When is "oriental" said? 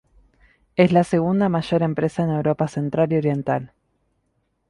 3.17-3.71